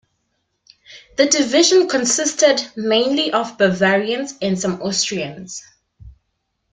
[1.17, 5.61] The division consisted mainly of Bavarians and some Austrians.